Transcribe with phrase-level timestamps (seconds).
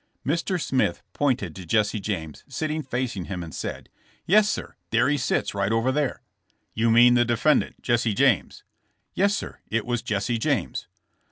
[0.25, 0.59] Mr.
[0.59, 3.87] Smith pointed to Jesse James, sitting fac ing him and said:
[4.25, 6.23] *'Yes, sir; there he sits right over there,"
[6.73, 8.63] You mean the defendant, Jesse James?"*
[9.13, 10.87] Yes, sir; it was Jesse James."